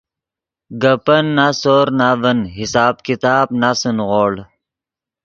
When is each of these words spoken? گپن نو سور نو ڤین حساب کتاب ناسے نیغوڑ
گپن 0.81 1.25
نو 1.35 1.47
سور 1.61 1.87
نو 1.99 2.09
ڤین 2.21 2.39
حساب 2.57 2.95
کتاب 3.07 3.47
ناسے 3.61 3.91
نیغوڑ 3.97 4.33